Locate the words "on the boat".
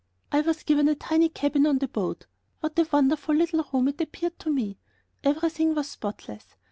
1.67-2.25